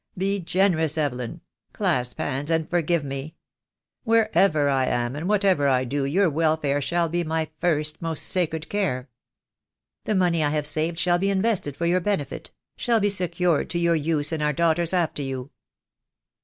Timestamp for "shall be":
6.81-7.23, 10.97-11.29, 12.75-13.09